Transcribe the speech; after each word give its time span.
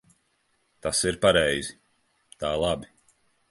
Tas 0.85 1.01
ir 1.09 1.19
pareizi. 1.27 1.77
Tā 2.45 2.57
labi. 2.67 2.93